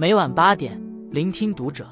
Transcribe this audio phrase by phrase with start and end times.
[0.00, 1.84] 每晚八点，聆听读者。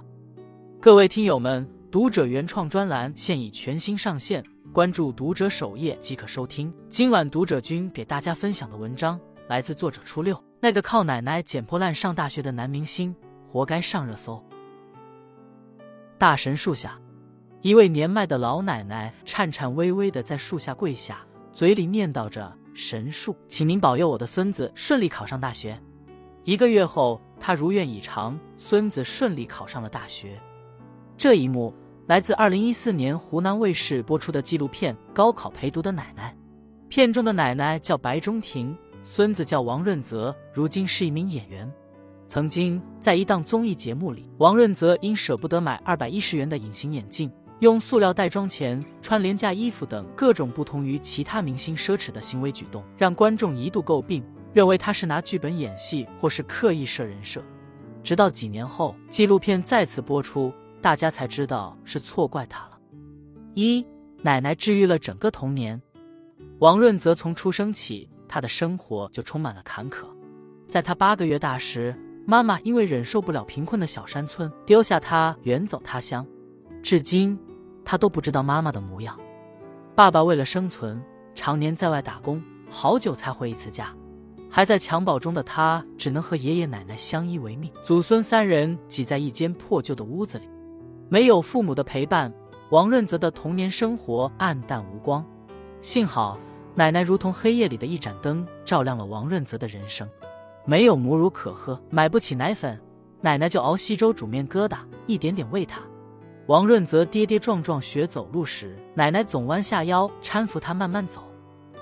[0.80, 6.72] 各位听友们，读者原创专栏现已全新上线，关注读者首页即可收听。
[6.88, 9.18] 今晚读者君给大家分享的文章
[9.48, 10.40] 来自作者初六。
[10.60, 13.12] 那个靠奶奶捡破烂上大学的男明星，
[13.50, 14.40] 活该上热搜。
[16.16, 16.96] 大神树下，
[17.60, 25.76] 一位年迈的老奶奶颤颤巍巍的在树下跪下，嘴里念叨着：“神树，请您保佑我的孙子顺利考上大学。”
[26.46, 30.40] 一个月后，他如愿以偿，孙子顺利考上了大学。
[31.16, 31.72] 这一幕
[32.06, 36.34] 来自二零一四年湖南卫视播出的纪录片《高考陪读的奶奶》。
[36.88, 41.70] 片中的奶奶叫白中庭，孙子叫王润泽，如今是一名演员。
[42.28, 47.30] 曾经在一档综艺节目里，王润泽因舍不得买二百一十元的隐形眼镜，
[47.60, 54.24] 用塑料袋装钱，穿廉价衣服等各种不同于其他明星奢侈的行为举动，让观众一度诟病，
[54.56, 57.42] 认为他是拿剧本演戏或是刻意设人设。
[58.02, 62.78] 直到几年后，纪录片再次播出，大家才知道是错怪他了。
[63.52, 63.86] 一
[64.22, 65.78] 奶奶治愈了整个童年。
[66.60, 70.06] 王润泽从出生起，他的生活就充满了坎坷。
[70.66, 76.26] 在他八个月大时，妈妈因为忍受不了贫困的小山村，丢下他远走他乡。
[76.82, 77.38] 至今，
[77.84, 79.20] 他都不知道妈妈的模样。
[79.94, 80.98] 爸爸为了生存，
[81.34, 83.94] 常年在外打工，好久才回一次家。
[84.56, 90.48] 还在襁褓中的他，只能和爷爷奶奶相依为命，祖孙三人挤在一间破旧的屋子里，
[91.10, 92.32] 没有父母的陪伴，
[92.70, 95.22] 王润泽的童年生活暗淡无光。
[95.82, 96.38] 幸好，
[96.74, 100.08] 奶奶如同黑夜里的一盏灯，照亮了王润泽的人生。
[100.64, 102.80] 没有母乳可喝，买不起奶粉，
[103.20, 105.82] 奶奶就熬稀粥煮面疙瘩，一点点喂他。
[106.46, 111.22] 王润泽跌跌撞撞学走路时，奶奶总弯下腰搀扶他慢慢走。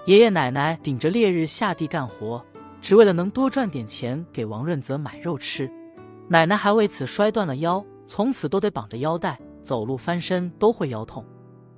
[0.07, 2.45] 爷爷奶奶顶着烈日下地干活，
[2.85, 5.71] 只为了能多赚点钱给王润泽买肉吃。
[6.29, 11.25] 奶奶还为此摔断了腰，从此都得绑着腰带，走路翻身都会腰痛。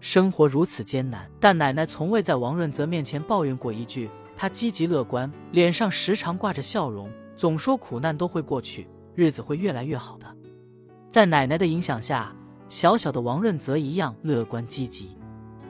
[0.01, 4.11] 生活如此艰难，但奶奶从未在王润泽面前抱怨过一句。
[4.37, 10.27] 他积极乐观，脸上时常挂着笑容，总说苦难都会过去，日子会越来越好的。
[11.09, 12.35] 在奶奶的影响下，
[12.69, 15.17] 小小的王润泽一样乐观积极。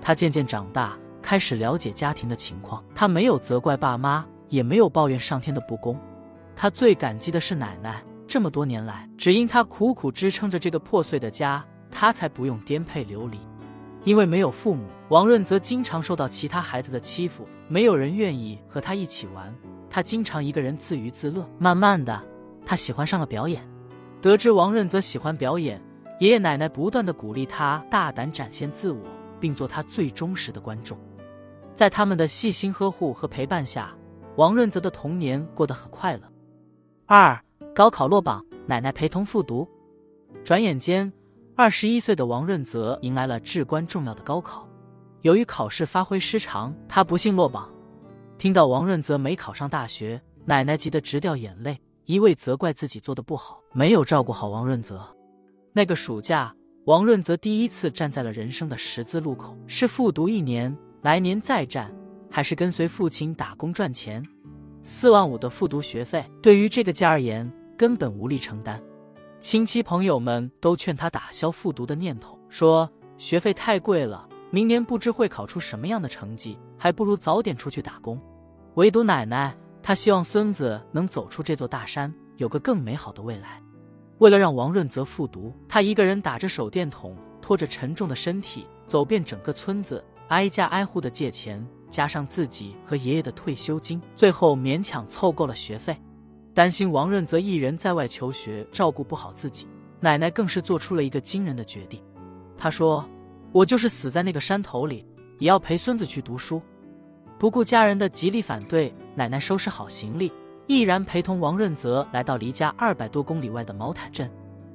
[0.01, 2.83] 他渐渐长大，开始了解家庭的情况。
[2.95, 6.01] 他没有责怪爸妈，也没有抱怨上天的不公。
[6.55, 13.39] 他最感激的是奶奶，这么多年来，只因他苦苦支撑着这个破碎的家，他才不用颠沛流离。
[14.03, 19.55] 因为没有父母，王润泽经常受到其他孩子的欺负，没有人愿意和他一起玩，
[19.91, 21.47] 他经常一个人自娱自乐。
[21.59, 22.19] 慢慢的，
[22.65, 23.63] 他喜欢上了表演。
[24.23, 25.79] 得知王润泽喜欢表演，
[26.19, 29.03] 爷爷奶奶不断的鼓励他大胆展现自我，
[29.39, 30.97] 并做他最忠实的观众。
[31.75, 33.93] 在他们的细心呵护和陪伴下，
[34.37, 36.23] 王润泽的童年过得很快乐。
[37.07, 37.39] 二
[37.75, 39.67] 高考落榜，奶奶陪同复读，
[40.45, 41.11] 转眼间。
[41.55, 44.69] 二十一岁的王润泽迎来了至关重要的高考，
[45.23, 47.71] 由于考试发挥失常，他不幸落榜。
[48.37, 55.03] 听到王润泽没考上大学，奶奶急得直掉眼泪，一味责怪自己做的不好，没有照顾好王润泽。
[55.73, 56.55] 那个暑假，
[56.85, 61.91] 王润泽第一次站在了人生的十字路口：是复读一年，来年再战，
[62.37, 64.23] 还是跟随父亲打工赚钱？
[64.83, 68.79] 四万五的复读学费，对于这个家而言，根本无力承担。
[69.41, 72.87] 亲戚朋友们都劝他打消复读的念头，说
[73.17, 78.21] 学费太贵了，明年不知会考出什么样的成绩，还不如早点出去打工。
[78.75, 83.63] 唯独奶奶，她希望孙子能走出这座大山，有个更美好的未来。
[84.19, 95.97] 为了让王润泽复读，她一个人打着手电筒，拖着沉重的身体，走遍整个村子，挨家挨户的借钱，加上自己和爷爷的退休金，最后勉强凑够了学费。
[96.55, 99.67] 担心王润泽一人在外求学，照顾不好自己，
[100.01, 102.03] 奶奶更是做出了一个惊人的决定。
[102.57, 103.07] 她说
[103.53, 105.05] ：“我就是死在那个山头里，
[105.39, 106.61] 也要陪孙子去读书。”
[107.39, 110.33] 不顾家人的极力反对，奶奶收拾好行李，
[110.67, 114.31] 毅然陪同王润泽来到离家二百多公里外的毛坦镇。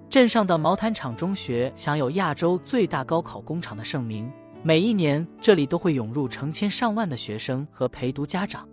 [0.08, 4.32] 镇上的毛坦厂中学享有亚洲最大高考工厂的盛名，
[4.64, 8.68] 每一年这里都会涌入成千上万的学生和陪读家长。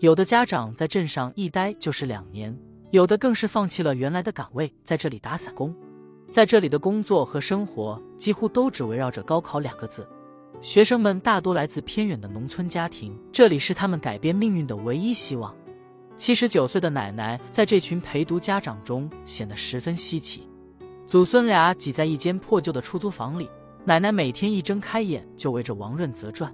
[0.00, 2.54] 有的家长在镇上一待就是两年，
[2.90, 5.74] 有的更是放弃了原来的岗位，在这里打散工。
[6.30, 10.06] 在这里的工作和生活几乎都只围绕着高考两个字。
[10.60, 15.54] 学生们大多来自偏远的农村家庭，这里是他们改变命运的唯一希望。
[16.18, 20.46] 七十九岁的奶奶在这群陪读家长中显得十分稀奇。
[21.06, 23.48] 祖孙俩挤在一间破旧的出租房里，
[23.88, 26.52] 奶奶每天一睁开眼就围着王润泽转。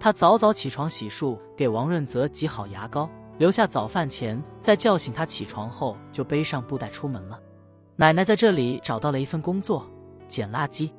[0.00, 3.06] 她早早起床洗漱，给王润泽挤好牙膏，
[3.36, 7.38] 留下早饭钱，在叫醒他起床后，就背上布袋出门了。
[7.94, 9.86] 奶奶在这里找到了一份工作，
[10.26, 10.90] 捡垃圾。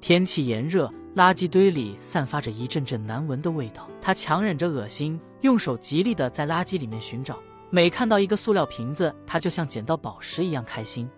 [0.00, 3.88] 天气炎热，垃圾堆里散发着一阵阵难闻的味道。
[4.00, 7.36] 她强忍着恶心，用手极力的在垃圾里面寻找。
[7.68, 11.10] 每看到一个塑料瓶子，她就像捡到宝石一样开心。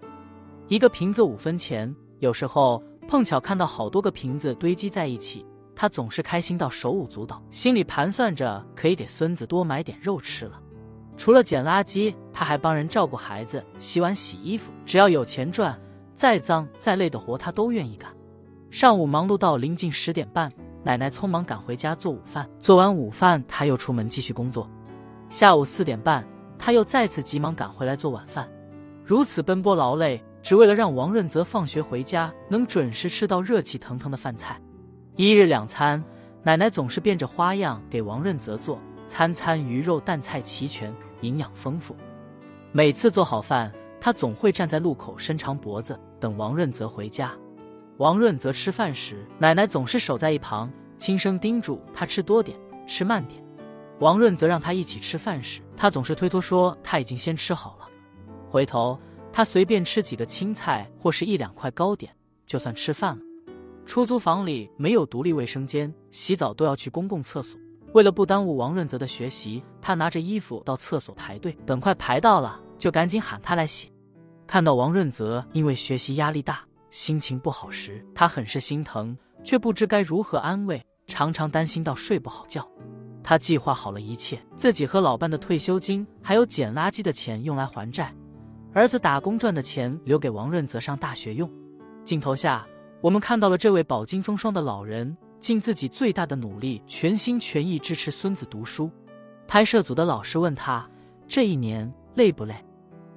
[0.69, 5.45] 一个瓶子五分钱，有时候碰巧看到好多个瓶子堆积在一起。
[5.77, 10.59] 他总是开心到手舞足蹈，心里盘算着可以给孙子多买点肉吃了。
[11.15, 14.73] 除了捡垃圾，他还帮人照顾孩子、洗碗、洗衣服。
[14.87, 15.79] 只要有钱赚，
[16.15, 18.11] 再脏再累的活他都愿意干。
[18.71, 20.51] 上午忙碌到临近十点半，
[20.83, 22.49] 奶奶匆忙赶回家做午饭。
[22.59, 24.67] 做完午饭，他又出门继续工作。
[25.29, 26.27] 下午四点半，
[26.59, 28.49] 他又再次急忙赶回来做晚饭。
[29.05, 34.61] 如此奔波劳累，只为了让王润泽放学回家能准时吃到热气腾腾的饭菜。
[35.17, 36.03] 一日两餐，
[36.43, 41.97] 奶奶总是变着花样给王润泽做，餐餐鱼肉蛋菜齐全，营养丰富。
[42.73, 47.33] 每次做好饭，她总会站在路口伸长脖子等王润泽回家。
[47.99, 53.41] 王润泽吃饭时，奶奶总是守在一旁，轻声叮嘱他吃多点，吃慢点。
[54.01, 57.87] 王润泽让他一起吃饭时，他总是推脱说他已经先吃好了。
[58.51, 58.99] 回头
[59.33, 62.15] 他随便吃几个青菜或是一两块糕点，
[62.47, 63.23] 就算吃饭了。
[63.87, 67.59] 出租房里没有独立卫生间，洗澡都要去公共厕所。
[67.95, 73.91] 为了不耽误王润泽的学习，他拿着衣服到厕所排队，等快排到了，就赶紧喊他来洗。
[74.47, 82.67] 看到王润泽因为学习压力大，心情不好时，他很是心疼，却不知该如何安慰，常常担心到睡不好觉。
[83.23, 88.15] 他计划好了一切，自己和老伴的退休金，还有捡垃圾的钱用来还债，
[88.75, 91.51] 儿子打工赚的钱留给王润泽上大学用。
[92.05, 92.67] 镜头下。
[93.03, 98.89] 我们看到了这位饱经风霜的老人尽自己最大的努力，全心全意支持孙子读书。
[99.49, 100.89] 拍摄组的老师问他
[101.27, 102.55] ：“这一年累不累？”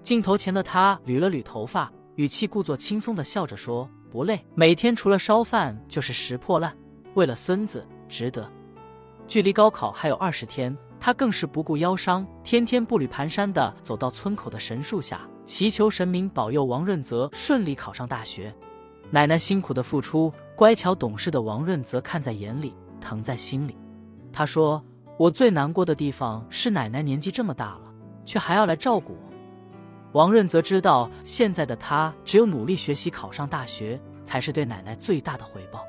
[0.01, 6.75] 镜头前的他捋了捋头发，语气故作轻松的笑着说：“不累，每天除了烧饭就是拾破烂，
[7.13, 8.51] 为了孙子值得。”
[9.27, 18.53] 距离高考还有二十天，他更是不顾腰伤，天天步履蹒跚的走到村口的神树下，祈求神明保佑王润泽顺利考上大学。
[19.12, 23.77] 奶奶辛苦的付出，乖巧懂事的王润泽看在眼里，疼在心里。
[24.33, 24.83] 他说
[25.18, 27.94] ：“我最难过的地方是奶奶年纪这么大了，
[28.25, 29.33] 却还要来照顾我。”
[30.13, 35.86] 王润泽知道，现在的他只有努力学习，考上大学，才是对奶奶最大的回报。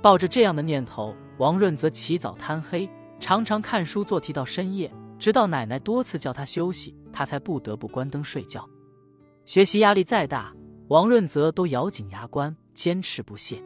[0.00, 2.88] 抱着这样的念头，王润泽起早贪黑，
[3.20, 8.66] 常常看书做题到深夜，直到奶奶多次叫他休息，他才不得不关灯睡觉。
[9.44, 10.52] 学习压力再大。
[10.88, 13.62] 王润泽都咬紧牙关，坚持不懈。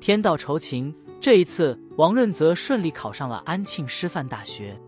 [0.00, 4.78] 天道酬勤，这一次王润泽顺利考上了安庆师范大学。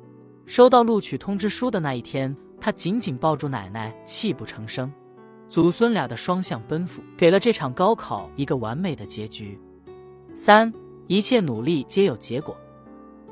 [0.46, 4.92] 收到录取通知书的那一天，他紧紧抱住奶奶，泣不成声。
[5.48, 9.58] 祖孙俩的双向奔赴，给了这场高考一个完美的结局。
[10.34, 10.72] 三，
[11.06, 12.56] 一切努力皆有结果。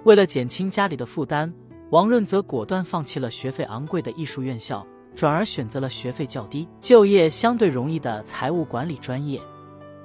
[0.04, 1.52] 为了减轻家里的负担，
[1.90, 4.86] 王润泽果断放弃了学费昂贵的艺术院校。
[5.18, 9.42] 转而选择了学费较低、就业相对容易的财务管理专业。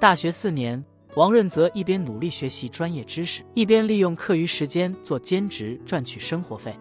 [0.00, 0.84] 大学四年，
[1.14, 6.76] 王润泽一边努力学习专业知识，一边利用课余时间做兼职赚取生活费。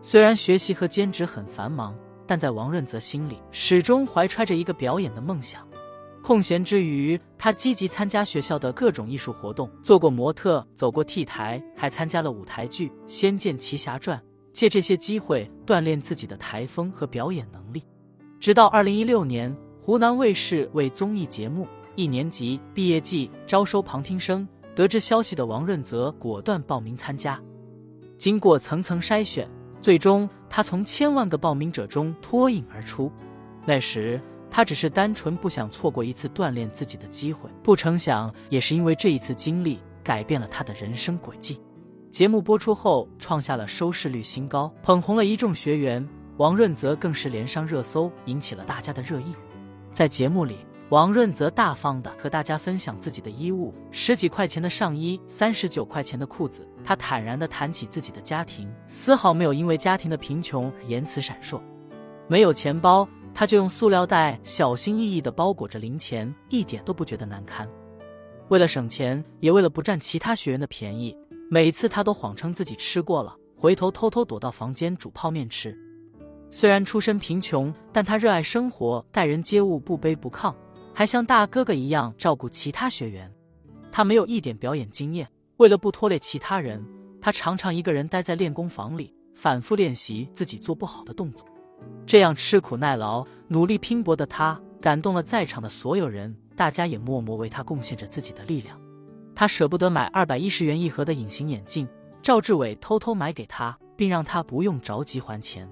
[0.00, 1.92] 虽然学习和兼职很繁忙，
[2.24, 5.66] 但在王润泽心里始终怀揣着一个表演的梦想。
[6.22, 14.16] 空闲之余，他积极参加学校的各种艺术活动，做过模特，走过 T 台，还参加了舞台剧《仙剑奇侠传》。
[14.52, 17.82] 借这些机会锻炼自己的台风和表演能力，
[18.38, 21.64] 直到二零一六年，湖南卫视为综艺节目
[21.96, 27.40] 《一年级毕业季》招收旁听生，得知消息的王润泽果断报名参加。
[28.16, 29.48] 经过层层筛选，
[29.80, 33.10] 最终他从千万个报名者中脱颖而出。
[33.64, 41.60] 那时他只是单纯不想错过一次锻炼自己的机会，不成想也是因为这一次经历改变了他的人生轨迹。
[42.12, 46.06] 节目播出后，创下了收视率新高，捧红了一众学员。
[46.36, 49.34] 王润泽更是连上热搜，引起了大家的热议。
[49.90, 50.58] 在节目里，
[50.90, 56.68] 王润泽大方的和大家分享自己的衣物：十几块钱的上衣，三十九块钱的裤子。
[56.84, 61.58] 他坦然的谈起自己的家庭，丝毫没有因为家庭的贫穷言辞闪烁。
[62.28, 67.66] 没有钱包，他就用塑料袋小心翼翼的包裹着零钱，一点都不觉得难堪。
[68.48, 71.16] 为了省钱，也为了不占其他学员的便宜。
[71.52, 75.76] 每次他都谎称自己吃过了，回头偷偷躲到房间煮泡面吃。
[76.50, 80.54] 虽然出身贫穷，但他热爱生活，待人接物不卑不亢，
[80.94, 83.30] 还像大哥哥一样照顾其他学员。
[83.92, 85.28] 他没有一点表演经验，
[85.58, 86.82] 为了不拖累其他人，
[87.20, 91.46] 他常常一个人待在练功房里，反复练习自己做不好的动作。
[92.06, 98.80] 这样吃苦耐劳、努力拼搏的他，感动了在场的所有人，大家也默默为他贡献着自己的力量。
[99.34, 101.88] 他舍不得买二百一十元一盒的隐形眼镜，
[102.20, 105.68] 赵志伟偷偷买给他，并让他不用着急还钱。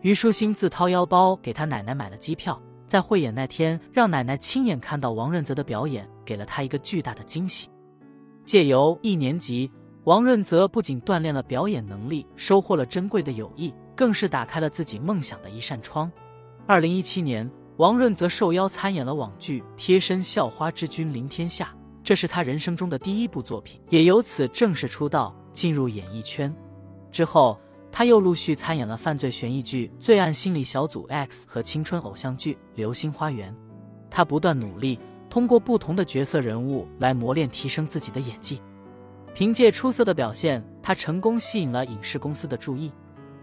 [0.00, 7.68] 虞书欣自掏腰包给他奶奶买了机票，在汇演那天，让奶奶亲眼看到王润泽的表演，给了他一个巨大的惊喜。
[8.44, 9.70] 借由一年级，
[10.02, 16.10] 王润泽不仅锻炼了表演能力，收获了珍贵的友谊，更是打开了自己梦想的一扇窗。
[16.66, 21.72] 二零一七年，王润泽受邀参演了网剧《贴身校花之君临天下》。
[22.04, 26.52] 这是他人生中的第一部作品，也由此正式出道，进入演艺圈。
[27.12, 27.58] 之后，
[27.92, 33.52] 他又陆续参演了犯罪悬疑剧《罪案心理小组 X》和青春偶像剧《流星花园》。
[34.10, 34.98] 他不断努力，
[35.30, 38.60] 通过不同的角色人物来磨练、提升自己的演技。
[39.34, 42.92] 凭借出色的表现，他成功吸引了影视公司的注意。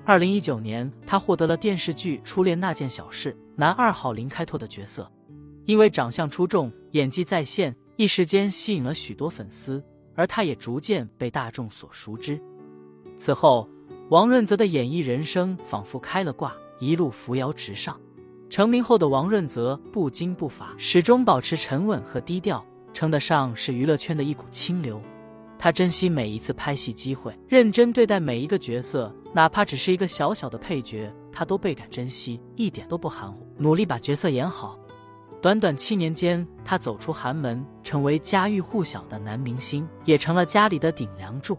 [0.03, 5.09] 二零一九年，他获得了电视剧《初恋那件小事》男二号林开拓的角色，
[5.65, 7.75] 因为长相出众、演技在线。
[7.99, 9.83] 一时间吸引了许多粉丝，
[10.15, 12.41] 而他也逐渐被大众所熟知。
[13.17, 13.67] 此后，
[14.07, 17.99] 王润泽的演艺人生仿佛开了挂，一路扶摇直上。
[18.49, 25.01] 成名后的王润泽不惊不法，始终保持沉稳和低调，称得上是娱乐圈的一股清流。
[25.57, 34.79] 他珍惜每一次拍戏机会，认真对待每一个角色，哪怕只是一个小小的配角，他都倍感珍惜，一点都不含糊，努力把角色演好。
[35.41, 41.57] 短短七年间，他走出寒门，成为家喻户晓的男明星，也成了家里的顶梁柱。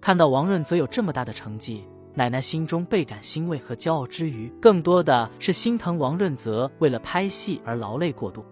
[0.00, 1.82] 看到王润泽有这么大的成绩，
[2.14, 8.44] 奶奶心中倍感欣慰和骄傲之余，更多的是心疼王润泽为了拍戏而劳累过度。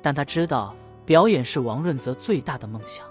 [0.00, 0.74] 但他知道，
[1.04, 3.04] 表演是王润泽最大的梦想。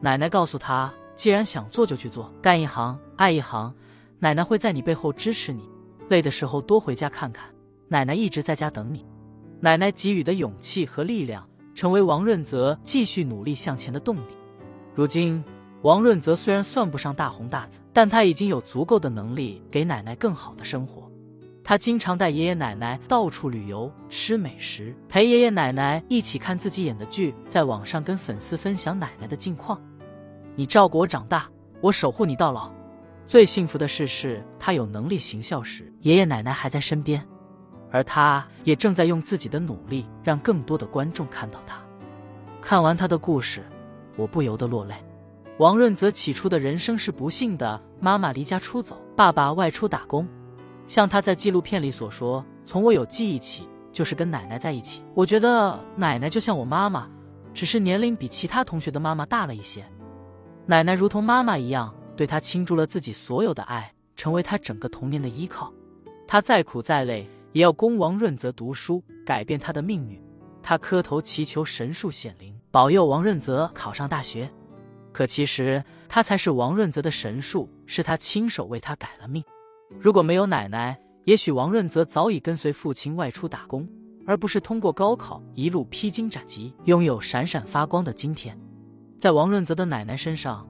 [0.00, 3.74] 奶奶告诉他，既然想做就去做，干一行爱一行，
[4.18, 5.68] 奶奶会在你背后支持你。
[6.08, 7.44] 累的时候多回家看看，
[7.88, 9.04] 奶奶一直在家等你。
[9.62, 14.30] 奶奶给予的勇气和力量，成为王润泽继续努力向前的动力。
[14.94, 15.44] 如今，
[15.82, 21.10] 王润泽虽然算不上大红大紫，但他已经有足够的能力给奶奶更好的生活。
[21.62, 29.78] 他经常带爷爷奶奶到处旅游、吃美食，陪爷爷奶奶一起看自己演的剧，在网上跟粉丝分享奶奶的近况。
[30.56, 31.48] 你照顾我长大，
[31.82, 32.72] 我守护你到老。
[33.26, 37.24] 最幸福的事是，他有能力行孝时，爷爷奶奶还在身边。
[37.90, 41.80] 而他也正在用自己的努力，让更多的观众看到他。
[42.60, 43.62] 看完他的故事，
[44.16, 44.94] 我不由得落泪。
[45.58, 50.26] 王润泽起初的人生是不幸的，妈妈离家出走，爸爸外出打工。
[50.86, 55.02] 像他在纪录片里所说：“从我有记忆起，就是跟奶奶在一起。
[55.14, 57.08] 我觉得奶奶就像我妈妈，
[57.52, 59.84] 只是年龄比其他同学的妈妈大了一些。
[60.66, 65.72] 奶奶如同妈妈一样，对他倾注了自己所有的爱，成为他整个童年的依靠。
[66.26, 70.20] 他再苦再累。”也要供王润泽读书，改变他的命运。
[70.62, 74.50] 他磕头祈求神树显灵，保佑王润泽考上大学。
[75.12, 79.42] 可其实他才是王润泽的神树，是他亲手为他改了命。
[79.98, 83.88] 如果没有奶奶，也许王润泽早已跟随父亲外出打工，
[84.26, 88.56] 而不是通过高考一路披荆斩棘，拥有闪闪发光的今天。
[89.18, 90.64] 在王润泽的奶奶身上，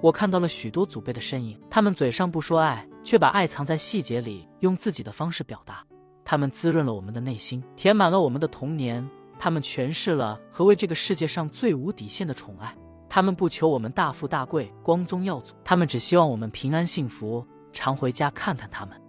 [0.00, 1.60] 我看到了许多祖辈的身影。
[1.70, 5.84] 他们嘴上不说爱，却把爱藏在细节里，用自己的方式表达。
[6.24, 9.08] 他们滋润了我们的内心，填满了我们的童年。
[9.38, 12.74] 他们诠释了何为这个世界上最无底线的宠爱。
[13.08, 19.00] 他们不求我们大富大贵、光宗耀祖，他们只希望我们平安幸福，常回家看看他们。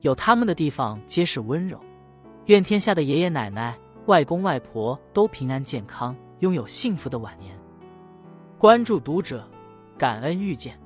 [0.00, 1.78] 有他们的地方皆是温柔。
[2.46, 7.56] 愿天下的爷爷奶奶、外公外婆都平安健康，拥有幸福的晚年。
[8.58, 9.46] 关注读者，
[9.98, 10.81] 感恩遇见。